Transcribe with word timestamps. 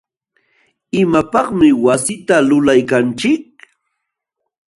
¿imapaqmi 1.01 1.69
wasita 1.85 2.35
lulaykanchik? 2.47 3.43